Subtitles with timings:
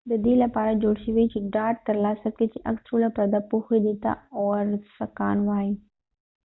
[0.09, 3.77] دا د دې لپاره جوړ شوي چې ډاډ ترلاسه کړي چې عکس ټوله پرده پوښي
[3.85, 5.73] دې ته اوورسکان وایي